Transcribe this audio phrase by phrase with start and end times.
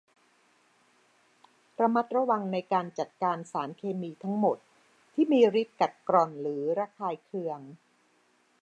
[1.81, 4.57] ระมัดระวังในการจัดการสารเคมีทั้งหมด
[5.13, 7.59] ที่มีฤทธิ์กัดกร่อนหรือระคายเคือง